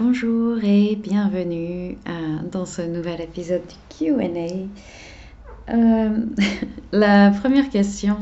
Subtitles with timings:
[0.00, 4.30] Bonjour et bienvenue euh, dans ce nouvel épisode du QA.
[5.68, 6.24] Euh,
[6.92, 8.16] la première question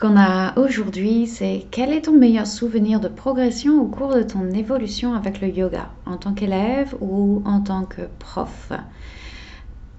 [0.00, 4.50] qu'on a aujourd'hui, c'est quel est ton meilleur souvenir de progression au cours de ton
[4.52, 8.72] évolution avec le yoga, en tant qu'élève ou en tant que prof?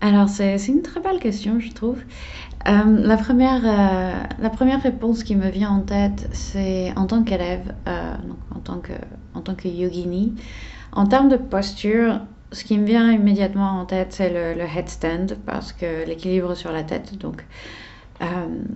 [0.02, 2.00] Alors c'est une très belle question, je trouve.
[2.68, 3.62] Euh, la, première,
[4.40, 8.94] la première réponse qui me vient en tête, c'est en tant qu'élève, en, tant que,
[9.36, 10.34] en tant que yogini.
[10.92, 15.74] En termes de posture, ce qui me vient immédiatement en tête, c'est le, headstand, parce
[15.74, 17.18] que l'équilibre sur la tête.
[17.18, 17.46] Donc,
[18.22, 18.26] euh,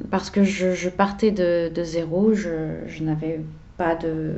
[0.09, 3.41] parce que je, partais de, zéro, je, n'avais
[3.77, 4.35] pas de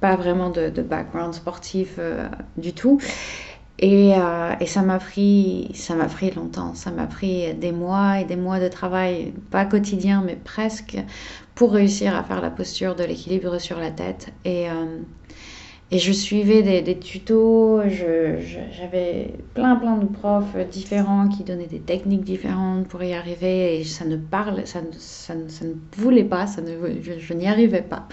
[0.00, 3.00] pas vraiment de, background sportif euh, du tout.
[3.80, 8.20] Et, euh, et, ça m'a pris, ça m'a pris longtemps, ça m'a pris des mois
[8.20, 10.96] et des mois de travail, pas quotidien, mais presque,
[11.54, 14.32] pour réussir à faire la posture de l'équilibre sur la tête.
[14.44, 14.68] Et,
[15.90, 22.24] et je suivais des, tutos, j'avais plein plein de profs différents qui donnaient des techniques
[22.24, 26.60] différentes pour y arriver et ça ne parle, ça, ça, ça ne voulait pas, ça
[26.60, 28.06] ne, je, n'y arrivais pas.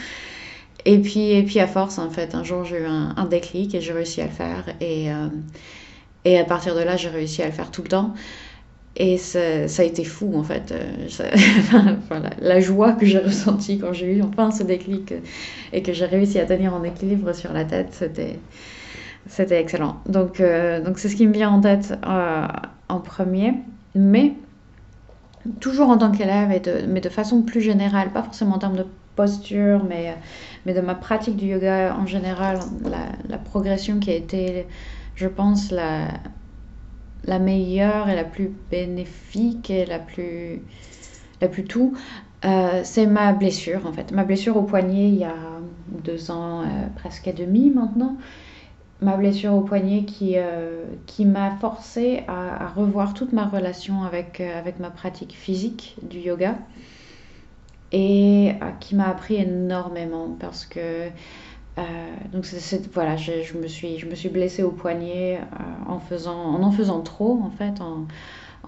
[0.86, 3.82] Et puis, et puis à force, en fait, un jour j'ai eu un, déclic et
[3.82, 5.28] j'ai réussi à le faire et, euh,
[6.24, 8.14] et à partir de là j'ai réussi à le faire tout le temps.
[8.98, 10.72] Et ça, a été fou en fait.
[10.72, 11.96] Euh,
[12.42, 15.14] la, joie que j'ai ressentie quand j'ai eu enfin ce déclic
[15.74, 17.90] et que j'ai réussi à tenir en équilibre sur la tête,
[19.28, 19.98] c'était, excellent.
[20.08, 22.48] Donc, euh, donc c'est ce qui me vient en tête euh,
[22.88, 23.56] en premier.
[23.96, 24.34] Mais
[25.60, 26.50] toujours en tant qu'élève,
[26.88, 28.86] mais de façon plus générale, pas forcément en termes de
[29.18, 30.16] posture, mais,
[30.66, 32.60] mais de ma pratique du yoga en général,
[33.30, 34.68] la progression qui a été,
[35.16, 36.08] je pense, la
[37.26, 40.62] la meilleure et la plus bénéfique et la plus,
[41.42, 41.96] la plus tout,
[42.46, 44.12] euh, c'est ma blessure en fait.
[44.12, 45.36] Ma blessure au poignet il y a
[46.04, 48.18] deux ans, euh, presque et demi maintenant.
[49.02, 54.40] Ma blessure au poignet qui, euh, qui m'a forcé à, revoir toute ma relation avec,
[54.40, 56.56] avec ma pratique physique du yoga
[57.92, 61.10] et qui m'a appris énormément parce que
[61.78, 61.84] euh,
[62.32, 62.46] donc
[62.94, 67.02] voilà, je, me suis, je me suis blessée au poignet euh, en, faisant, en faisant
[67.02, 68.08] trop, en fait, en,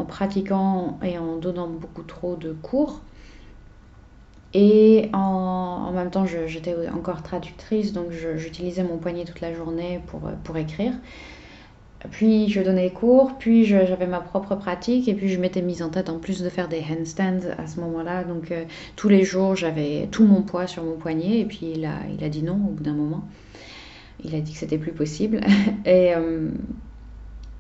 [0.06, 3.02] pratiquant et en donnant beaucoup trop de cours.
[4.54, 10.02] Et en, même temps, j'étais encore traductrice, donc j'utilisais mon poignet toute la journée
[10.44, 10.94] pour écrire.
[12.12, 15.90] Puis je donnais cours, puis j'avais ma propre pratique, et puis je m'étais mise en
[15.90, 18.24] tête en plus de faire des handstands à ce moment-là.
[18.24, 18.64] Donc euh,
[18.96, 22.24] tous les jours, j'avais tout mon poids sur mon poignet, et puis il a, il
[22.24, 23.24] a dit non au bout d'un moment.
[24.24, 25.42] Il a dit que c'était plus possible.
[25.86, 26.50] et, euh,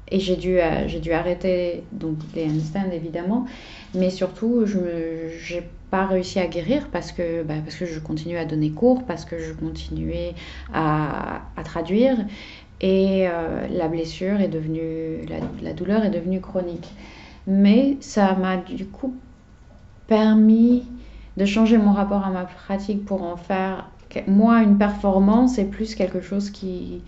[0.10, 3.46] et j'ai dû, euh, dû arrêter donc, les handstands évidemment,
[3.94, 8.40] mais surtout, je n'ai pas réussi à guérir parce que, bah, parce que je continuais
[8.40, 10.34] à donner cours, parce que je continuais
[10.74, 12.18] à, à traduire
[12.82, 15.26] et euh, la blessure est devenue,
[15.62, 16.90] la, douleur est devenue chronique.
[17.48, 19.16] Mais ça m'a du coup
[20.08, 20.84] permis
[21.38, 23.90] de changer mon rapport à ma pratique pour en faire,
[24.28, 27.02] moi, une performance et plus quelque chose qui,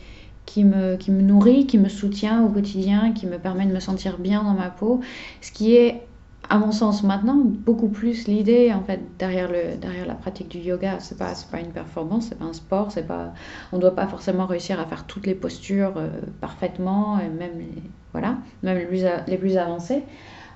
[0.46, 3.80] qui me, qui me nourrit, qui me soutient au quotidien, qui me permet de me
[3.80, 5.02] sentir bien dans ma peau,
[5.42, 6.02] ce qui est
[6.50, 10.58] à mon sens maintenant beaucoup plus l'idée en fait derrière le derrière la pratique du
[10.58, 11.00] yoga.
[11.00, 13.34] C'est pas pas une performance c'est pas un sport c'est pas
[13.72, 16.10] on doit pas forcément réussir à faire toutes les postures euh,
[16.42, 17.84] parfaitement et même les,
[18.14, 20.04] voilà même les plus, les plus avancées.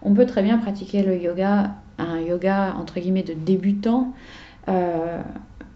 [0.01, 4.13] On peut très bien pratiquer le yoga un yoga entre guillemets de débutant
[4.69, 5.21] euh,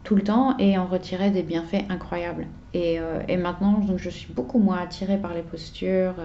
[0.03, 2.47] tout le temps et en retirer des bienfaits incroyables.
[2.73, 6.15] Et, euh, et maintenant donc je suis beaucoup moins attirée par les postures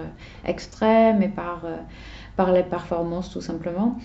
[0.45, 1.61] extrêmes et par
[2.35, 3.97] par les performances tout simplement.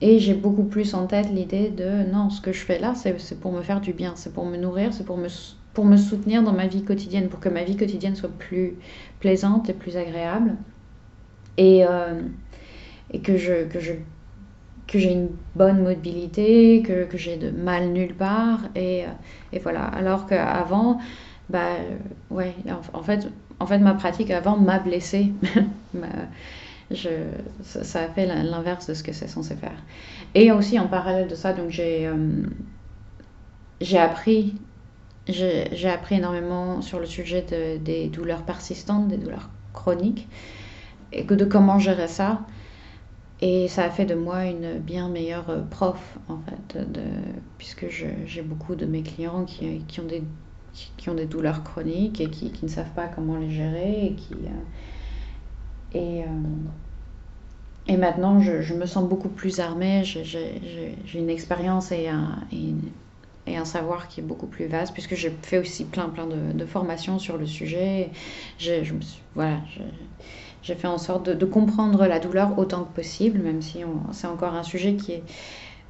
[0.00, 3.40] Et j'ai beaucoup plus en tête l'idée de non, ce que je fais là, c'est
[3.40, 5.28] pour me faire du bien, c'est pour me nourrir, c'est pour me,
[5.74, 8.74] pour me soutenir dans ma vie quotidienne, pour que ma vie quotidienne soit plus
[9.20, 10.56] plaisante et plus agréable.
[11.56, 12.22] Et, euh,
[13.12, 13.92] et que je, que je
[14.86, 18.60] que j'ai une bonne mobilité, que, que j'ai de mal nulle part.
[18.76, 19.04] Et,
[19.52, 19.84] et voilà.
[19.84, 20.98] Alors qu'avant,
[21.48, 21.76] bah,
[22.30, 22.54] ouais,
[22.92, 23.28] en, fait,
[23.60, 25.32] en fait, ma pratique avant m'a blessée.
[26.94, 27.10] je,
[27.62, 29.82] ça, a fait l'inverse de ce que c'est censé faire.
[30.34, 32.46] Et aussi en parallèle de ça, donc j'ai euh,
[33.98, 34.54] appris
[35.28, 40.28] j'ai appris énormément sur le sujet de, des douleurs persistantes, des douleurs chroniques,
[41.12, 42.40] et de comment gérer ça.
[43.40, 47.02] Et ça a fait de moi une bien meilleure prof, en fait, de,
[47.58, 50.22] puisque j'ai beaucoup de mes clients qui, qui, ont des,
[50.96, 54.14] qui ont des douleurs chroniques et qui, qui ne savent pas comment les gérer et
[54.14, 54.60] qui, euh,
[55.94, 56.26] et, euh,
[57.86, 60.02] et maintenant, je, je, me sens beaucoup plus armée.
[60.04, 62.38] J'ai une expérience et, un,
[63.46, 66.64] et, un savoir qui est beaucoup plus vaste, puisque j'ai fait aussi plein, plein de,
[66.64, 68.10] formations sur le sujet.
[68.58, 68.82] J'ai,
[69.34, 69.58] voilà,
[70.62, 73.80] j'ai fait en sorte de, comprendre la douleur autant que possible, même si
[74.12, 75.24] c'est encore un sujet qui est,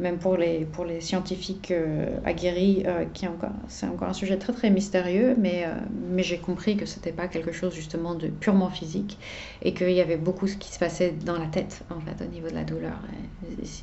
[0.00, 3.26] même pour les, pour les scientifiques euh, aguerris, euh, qui
[3.68, 5.74] c'est encore un sujet très très mystérieux, mais, euh,
[6.10, 9.18] mais j'ai compris que c'était pas quelque chose justement de purement physique
[9.62, 12.54] et qu'il y avait beaucoup ce qui se passait dans la tête au niveau de
[12.54, 12.98] la douleur,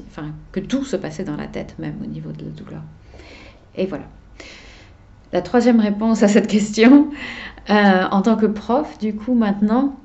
[0.07, 2.81] enfin que tout se passait dans la tête même au niveau de la douleur.
[3.75, 4.05] Et voilà.
[5.31, 7.11] La troisième réponse à cette question,
[7.67, 9.95] en tant que prof, du coup maintenant,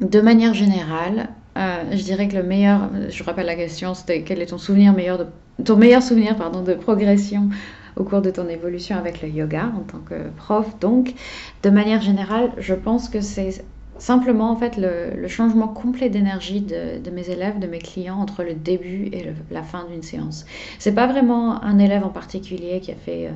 [0.00, 4.40] de manière générale, euh, je dirais que le meilleur, je rappelle la question, c'était quel
[4.40, 5.26] est ton souvenir meilleur de,
[5.64, 7.48] ton meilleur souvenir pardon, de progression
[7.96, 10.78] au cours de ton évolution avec le yoga en tant que prof.
[10.78, 11.14] Donc,
[11.62, 13.64] de manière générale, je pense que c'est
[13.98, 18.54] simplement en fait le, changement complet d'énergie de, mes élèves, de mes clients entre le
[18.54, 20.46] début et la fin d'une séance.
[20.78, 23.30] C'est pas vraiment un élève en particulier qui a fait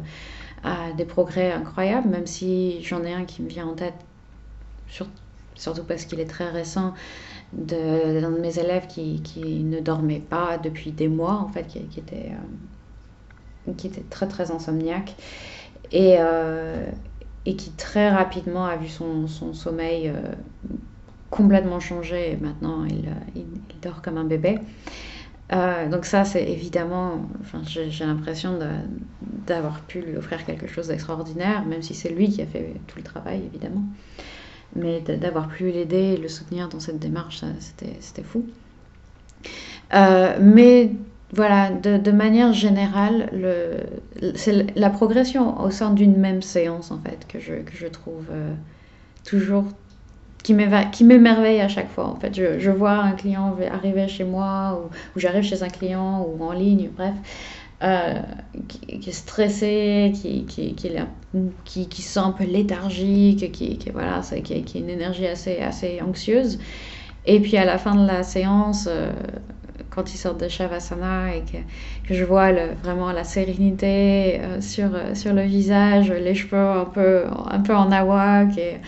[0.65, 3.95] euh, des progrès incroyables, même si j'en ai un qui me vient en tête,
[5.55, 6.95] surtout parce qu'il est très récent
[7.53, 11.81] d'un de, mes élèves qui, qui, ne dormait pas depuis des mois, en fait, qui,
[11.85, 12.33] qui était,
[13.69, 15.15] euh, qui était très très insomniaque
[15.93, 16.87] et, euh,
[17.47, 20.33] et qui très rapidement a vu son, son sommeil euh,
[21.31, 23.47] complètement changer et maintenant il, il,
[23.83, 24.59] dort comme un bébé.
[25.91, 28.59] donc ça, c'est évidemment, enfin, j'ai l'impression
[29.47, 32.97] d'avoir pu lui offrir quelque chose d'extraordinaire, même si c'est lui qui a fait tout
[32.97, 33.83] le travail, évidemment
[34.77, 38.47] mais d'avoir pu l'aider et le soutenir dans cette démarche, c'était fou.
[39.95, 40.91] Euh, mais
[41.33, 43.31] voilà, de, manière générale,
[44.35, 48.27] c'est la progression au sein d'une même séance, en fait, que je, que je trouve
[48.31, 48.55] euh,
[49.25, 49.65] toujours
[50.43, 52.07] qui m'émerveille à chaque fois.
[52.07, 56.23] En fait, je, vois un client arriver chez moi ou, ou j'arrive chez un client
[56.23, 57.15] ou en ligne, bref,
[57.85, 58.15] euh,
[58.69, 64.63] qui, est stressé, qui, qui, qui, qui, sent un peu léthargique, qui, qui, voilà, qui,
[64.63, 66.59] qui a une énergie assez, assez anxieuse.
[67.27, 69.13] Et puis à la fin de la séance, euh,
[69.91, 71.59] quand il sort de Shavasana et que,
[72.09, 76.87] que je vois le, vraiment la sérénité euh, sur, sur le visage, les cheveux un
[76.87, 78.79] peu, un peu en awak et,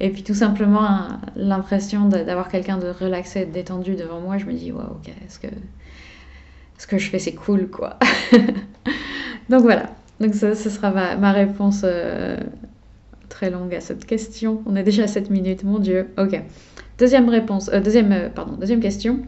[0.00, 4.52] et puis tout simplement l'impression d'avoir quelqu'un de relaxé, de détendu devant moi, je me
[4.52, 5.48] dis, waouh, ok, est-ce que
[6.82, 7.96] ce que je fais, c'est cool, quoi.
[9.48, 9.90] Donc voilà.
[10.18, 12.36] Donc ce sera ma, réponse euh,
[13.28, 14.62] très longue à cette question.
[14.66, 16.08] On est déjà à 7 minutes, mon Dieu.
[16.18, 16.40] Ok.
[16.98, 19.20] Deuxième réponse, euh, deuxième, euh, pardon, deuxième question.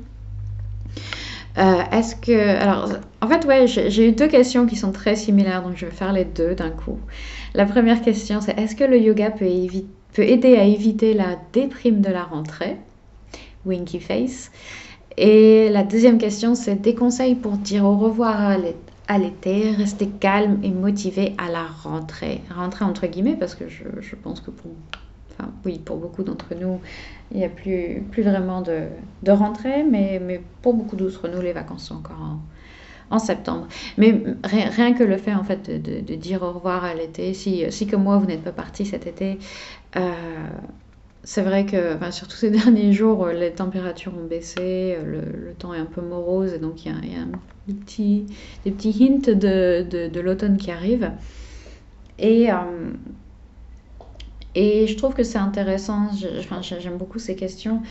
[1.56, 2.88] Est-ce que, alors,
[3.20, 6.12] en fait, ouais, j'ai eu deux questions qui sont très similaires, donc je vais faire
[6.12, 6.98] les deux d'un coup.
[7.54, 9.46] La première question, c'est est-ce que le yoga peut,
[10.12, 12.76] peut aider à éviter la déprime de la rentrée,
[13.64, 14.50] winky face,
[15.16, 18.58] et la deuxième question, c'est des conseils pour dire au revoir
[19.06, 22.40] à l'été, rester calme et motivé à la rentrée.
[22.54, 24.72] Rentrée entre guillemets, parce que je, pense que pour,
[25.30, 26.80] enfin, oui, pour beaucoup d'entre nous,
[27.30, 31.84] il n'y a plus, vraiment de, rentrée, mais, mais, pour beaucoup d'entre nous, les vacances
[31.84, 32.38] sont encore
[33.10, 33.68] en, septembre.
[33.96, 37.86] Mais rien, que le fait en fait de, dire au revoir à l'été, si, si
[37.86, 39.38] comme moi vous n'êtes pas parti cet été,
[39.94, 40.10] euh,
[41.24, 45.54] c'est vrai que enfin, surtout ces derniers jours, euh, les températures ont baissé, euh, le,
[45.54, 47.24] temps est un peu morose, et donc il y a,
[47.66, 48.26] des, petits,
[48.64, 51.10] des petits hints de, de, l'automne qui arrive.
[52.18, 52.54] Et, euh,
[54.54, 56.10] et je trouve que c'est intéressant,
[56.60, 57.82] j'aime beaucoup ces questions,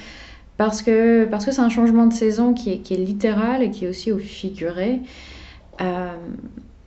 [0.57, 3.89] parce que parce que c'est un changement de saison qui est, littéral et qui est
[3.89, 5.01] aussi au figuré.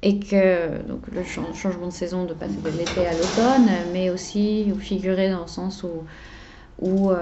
[0.07, 4.71] Et que donc, le changement de saison de passer de l'été à l'automne, mais aussi
[4.73, 6.05] au figuré dans le sens où
[6.79, 7.17] où, euh,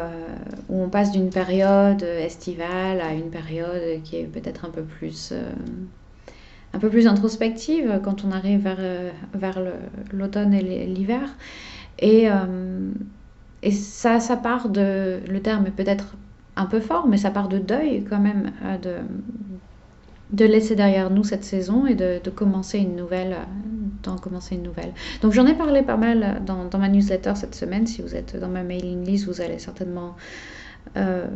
[0.69, 5.31] où on passe d'une période estivale à une période qui est peut-être un peu plus
[5.33, 5.51] euh,
[6.75, 9.63] un peu plus introspective quand on arrive vers, euh, vers
[10.13, 11.37] l'automne et l'hiver.
[12.01, 12.27] Et,
[13.63, 16.17] et ça, ça part de, le terme est peut-être
[16.57, 18.51] un peu fort, mais ça part de deuil quand même,
[18.83, 18.97] de,
[20.31, 23.37] de laisser derrière nous cette saison et de, commencer une nouvelle
[24.03, 24.93] d'en commencer une nouvelle.
[25.23, 27.87] Donc j'en ai parlé pas mal dans, dans, ma newsletter cette semaine.
[27.87, 30.15] Si vous êtes dans ma mailing list, vous allez certainement
[30.97, 31.27] euh,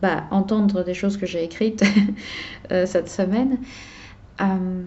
[0.00, 1.84] bah, entendre des choses que j'ai écrites
[2.72, 3.58] euh, cette semaine.
[4.40, 4.84] Euh,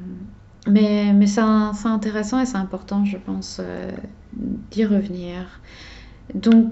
[0.67, 3.59] mais c'est intéressant et c'est important, je pense,
[4.33, 5.59] d'y revenir.
[6.33, 6.71] Donc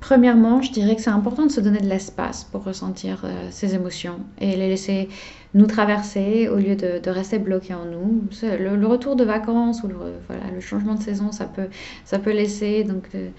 [0.00, 4.20] Premièrement, je dirais que c'est important de se donner de l'espace pour ressentir ses émotions
[4.40, 5.08] et les laisser
[5.54, 8.22] nous traverser au lieu de, rester bloqué en nous.
[8.42, 11.68] Le, retour de vacances ou le, changement de saison, ça peut,
[12.04, 13.30] ça peut laisser donc, euh,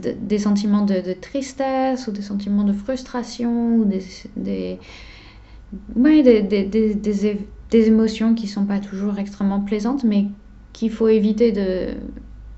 [0.00, 4.02] des sentiments de, tristesse ou des sentiments de frustration ou des,
[4.36, 4.78] des,
[6.42, 7.38] des,
[7.70, 10.26] des émotions qui sont pas toujours extrêmement plaisantes, mais
[10.72, 11.94] qu'il faut éviter de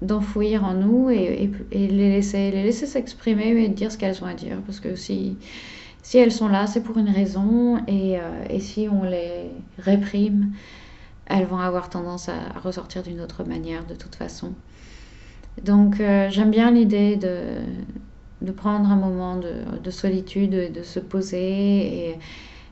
[0.03, 4.35] d'enfouir en nous et, les laisser les laisser s'exprimer et dire ce qu'elles ont à
[4.35, 4.59] dire.
[4.67, 5.37] Parce que si
[6.03, 10.53] si elles sont là c'est pour une raison et, euh, et, si on les réprime
[11.27, 14.55] elles vont avoir tendance à, ressortir d'une autre manière de toute façon.
[15.65, 17.61] Donc euh, j'aime bien l'idée de
[18.41, 19.53] de prendre un moment de,
[19.83, 22.19] de solitude de se poser et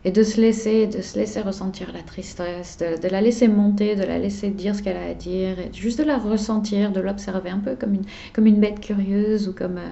[0.05, 4.05] et de se laisser, de se laisser ressentir la tristesse, de, la laisser monter, de
[4.05, 7.51] la laisser dire ce qu'elle a à dire, et juste de la ressentir, de l'observer
[7.51, 9.91] un peu comme une, comme une bête curieuse ou comme, euh,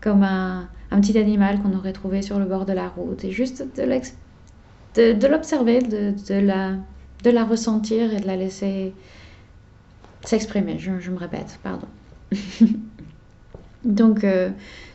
[0.00, 3.30] comme un, un petit animal qu'on aurait trouvé sur le bord de la route, et
[3.30, 6.72] juste de, de l'observer, de, de, la,
[7.24, 8.94] de la ressentir et de la laisser
[10.24, 10.78] s'exprimer.
[10.78, 11.88] Je, me répète, pardon.
[13.84, 14.50] Donc, euh,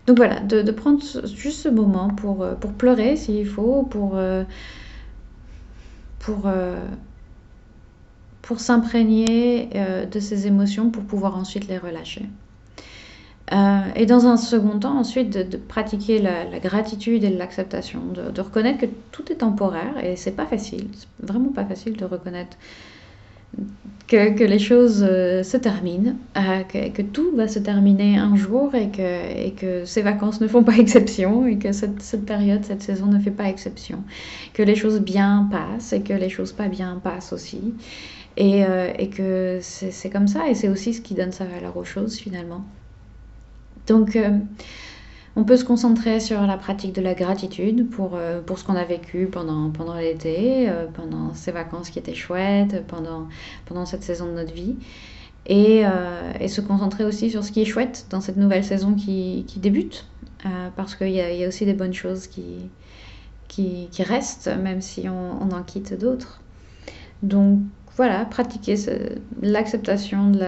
[0.07, 4.43] donc voilà, de, prendre juste ce moment pour, euh, pour pleurer s'il faut, pour, euh,
[6.19, 6.49] pour,
[8.41, 9.69] pour s'imprégner
[10.11, 12.25] de ces émotions pour pouvoir ensuite les relâcher.
[13.95, 18.01] et dans un second temps, ensuite, de, pratiquer la, gratitude et l'acceptation,
[18.33, 20.87] de, reconnaître que tout est temporaire et c'est pas facile,
[21.21, 22.57] vraiment pas facile de reconnaître
[24.07, 28.75] que, que, les choses euh, se terminent, euh, que, tout va se terminer un jour
[28.75, 32.63] et que, et que ces vacances ne font pas exception et que cette, cette, période,
[32.63, 34.03] cette saison ne fait pas exception.
[34.53, 37.74] Que les choses bien passent et que les choses pas bien passent aussi.
[38.36, 41.77] Et, euh, et que c'est comme ça et c'est aussi ce qui donne sa valeur
[41.77, 42.63] aux choses finalement.
[43.86, 44.17] Donc
[45.35, 48.75] on peut se concentrer sur la pratique de la gratitude pour, euh, pour ce qu'on
[48.75, 53.27] a vécu pendant, pendant l'été, euh, pendant ces vacances qui étaient chouettes, pendant,
[53.65, 54.75] pendant cette saison de notre vie.
[55.45, 58.93] Et, euh, et se concentrer aussi sur ce qui est chouette dans cette nouvelle saison
[58.93, 60.05] qui, qui débute,
[60.75, 62.69] parce qu'il y, a aussi des bonnes choses qui,
[63.47, 66.41] qui, restent, même si on, on en quitte d'autres.
[67.23, 67.59] Donc
[67.97, 68.75] voilà, pratiquer
[69.41, 70.39] l'acceptation de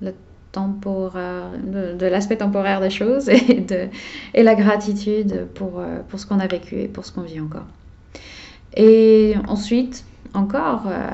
[0.00, 0.12] la
[0.52, 3.88] temporaire, de, l'aspect temporaire des choses et, de,
[4.34, 7.40] et la gratitude pour, euh, pour ce qu'on a vécu et pour ce qu'on vit
[7.40, 7.66] encore.
[8.76, 10.04] Et ensuite,
[10.34, 11.08] encore, euh,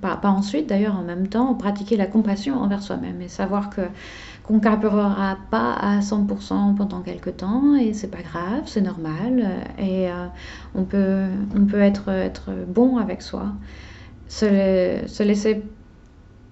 [0.00, 3.82] pas, pas, ensuite d'ailleurs, en même temps, pratiquer la compassion envers soi-même et savoir que
[4.44, 9.44] qu'on carburera pas à 100% pendant quelques temps et c'est pas grave, c'est normal
[9.76, 10.26] et euh,
[10.76, 11.24] on peut,
[11.56, 13.46] on peut être, être bon avec soi,
[14.28, 15.64] se, se laisser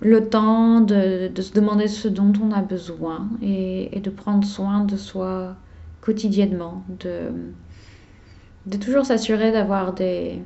[0.01, 4.97] le temps de, se demander ce dont on a besoin et, de prendre soin de
[4.97, 5.57] soi
[6.01, 7.31] quotidiennement, de,
[8.67, 10.41] de toujours s'assurer d'avoir des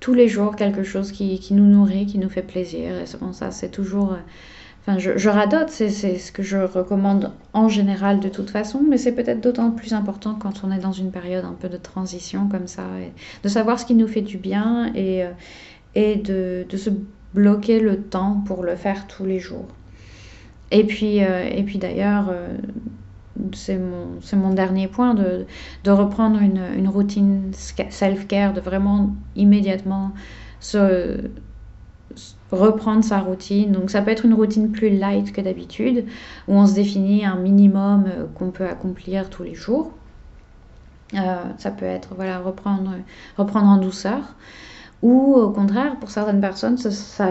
[0.00, 2.98] tous les jours quelque chose qui, nous nourrit, qui nous fait plaisir.
[3.00, 4.16] Et c'est bon, ça, c'est toujours.
[4.82, 8.98] Enfin, je, je radote, c'est, ce que je recommande en général de toute façon, mais
[8.98, 12.48] c'est peut-être d'autant plus important quand on est dans une période un peu de transition
[12.48, 12.84] comme ça,
[13.42, 15.24] de savoir ce qui nous fait du bien et,
[15.96, 16.90] et de, de se
[17.36, 19.68] bloquer le temps pour le faire tous les jours.
[20.72, 22.56] Et puis, euh, et puis d'ailleurs, euh,
[23.52, 25.46] c'est mon, mon, dernier point de,
[25.84, 30.12] de reprendre une, une routine self-care, de vraiment immédiatement
[30.58, 31.20] se,
[32.50, 33.70] reprendre sa routine.
[33.70, 36.06] Donc ça peut être une routine plus light que d'habitude,
[36.48, 39.92] où on se définit un minimum euh, qu'on peut accomplir tous les jours.
[41.12, 42.92] ça peut être voilà reprendre,
[43.36, 44.34] reprendre en douceur.
[45.06, 47.28] Ou au contraire, pour certaines personnes, ça,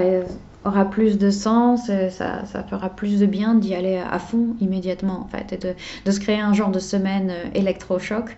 [0.63, 5.19] aura plus de sens, ça, ça, fera plus de bien d'y aller à fond immédiatement
[5.19, 5.57] en fait, et
[6.05, 8.37] de, se créer un genre de semaine euh, électrochoc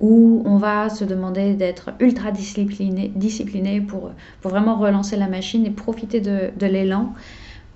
[0.00, 5.70] où on va se demander d'être ultra discipliné, discipliné pour, vraiment relancer la machine et
[5.70, 7.12] profiter de, l'élan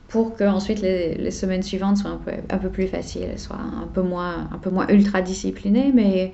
[0.09, 3.87] pour que ensuite les, semaines suivantes soient un peu, un peu plus faciles, soient un
[3.93, 6.33] peu moins, un peu moins ultra disciplinées, mais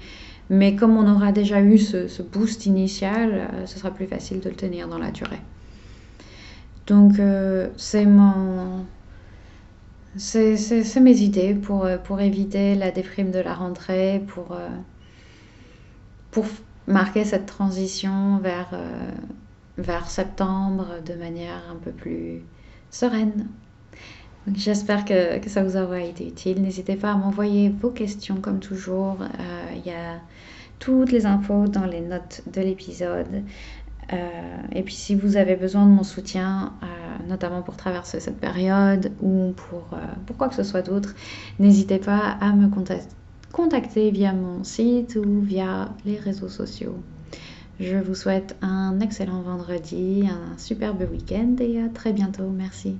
[0.51, 4.49] mais comme on aura déjà eu ce, boost initial, euh, ce sera plus facile de
[4.49, 5.41] le tenir dans la durée.
[6.87, 8.87] Donc euh, c'est mon...
[10.17, 14.59] C'est mes idées pour, euh, pour éviter la déprime de la rentrée, pour,
[16.33, 16.47] pour
[16.89, 18.71] marquer cette transition vers,
[19.77, 22.43] vers septembre de manière un peu plus
[22.91, 23.47] sereine.
[24.55, 26.63] J'espère que, ça vous aura été utile.
[26.63, 29.19] N'hésitez pas à m'envoyer vos questions comme toujours.
[29.75, 30.21] Il y a
[30.79, 33.43] toutes les infos dans les notes de l'épisode.
[34.13, 34.17] Euh,
[34.73, 36.87] et puis si vous avez besoin de mon soutien, euh,
[37.29, 41.15] notamment pour traverser cette période ou pour, euh, pour quoi que ce soit d'autre,
[41.59, 42.69] n'hésitez pas à me
[43.53, 46.97] contacter via mon site ou via les réseaux sociaux.
[47.81, 52.49] Je vous souhaite un excellent vendredi, un superbe week-end et à très bientôt.
[52.49, 52.97] Merci.